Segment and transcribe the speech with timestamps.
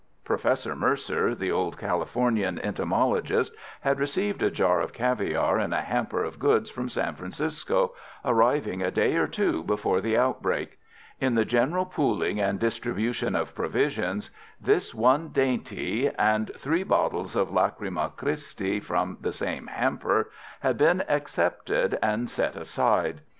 [0.23, 6.23] Professor Mercer, the old Californian entomologist, had received a jar of caviare in a hamper
[6.23, 7.93] of goods from San Francisco,
[8.25, 10.79] arriving a day or two before the outbreak.
[11.19, 17.51] In the general pooling and distribution of provisions this one dainty and three bottles of
[17.51, 20.31] Lachryma Christi from the same hamper
[20.61, 23.21] had been excepted and set aside.